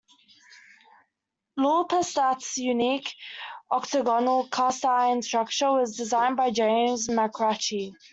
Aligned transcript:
Lau 1.57 1.83
Pa 1.83 2.01
Sat's 2.01 2.57
unique, 2.57 3.13
octagonal, 3.69 4.47
cast-iron 4.49 5.21
structure 5.21 5.71
was 5.73 5.95
designed 5.95 6.35
by 6.37 6.49
James 6.49 7.07
MacRitchie. 7.07 7.91